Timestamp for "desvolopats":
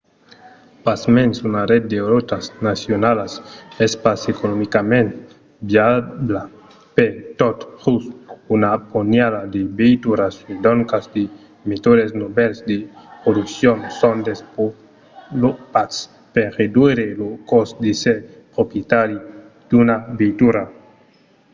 14.29-15.97